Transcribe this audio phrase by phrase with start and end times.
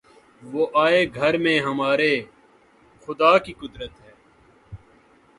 [0.43, 2.13] وہ آئے گھر میں ہمارے‘
[3.07, 4.13] خدا کی قدرت ہے!